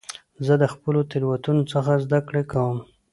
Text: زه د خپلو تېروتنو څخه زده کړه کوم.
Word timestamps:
زه 0.45 0.53
د 0.61 0.63
خپلو 0.73 0.99
تېروتنو 1.11 1.63
څخه 1.73 1.91
زده 2.05 2.19
کړه 2.27 2.41
کوم. 2.51 2.77